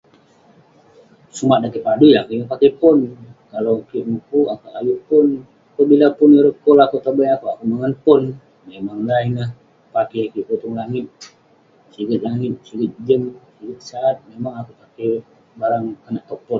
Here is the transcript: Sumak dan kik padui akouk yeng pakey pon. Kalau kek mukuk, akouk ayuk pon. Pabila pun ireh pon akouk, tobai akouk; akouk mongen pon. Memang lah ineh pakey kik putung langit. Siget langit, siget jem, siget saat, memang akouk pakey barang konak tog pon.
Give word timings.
Sumak 1.37 1.59
dan 1.61 1.69
kik 1.73 1.85
padui 1.87 2.17
akouk 2.19 2.33
yeng 2.37 2.51
pakey 2.51 2.71
pon. 2.79 2.97
Kalau 3.51 3.75
kek 3.89 4.05
mukuk, 4.11 4.47
akouk 4.53 4.73
ayuk 4.79 4.99
pon. 5.07 5.27
Pabila 5.75 6.07
pun 6.17 6.29
ireh 6.39 6.55
pon 6.63 6.77
akouk, 6.83 7.03
tobai 7.05 7.27
akouk; 7.31 7.51
akouk 7.53 7.67
mongen 7.71 7.93
pon. 8.05 8.21
Memang 8.69 8.99
lah 9.07 9.19
ineh 9.27 9.49
pakey 9.93 10.25
kik 10.33 10.45
putung 10.47 10.75
langit. 10.79 11.05
Siget 11.93 12.21
langit, 12.27 12.53
siget 12.67 12.91
jem, 13.07 13.23
siget 13.57 13.79
saat, 13.89 14.15
memang 14.29 14.53
akouk 14.59 14.77
pakey 14.83 15.11
barang 15.59 15.85
konak 16.03 16.23
tog 16.29 16.41
pon. 16.45 16.49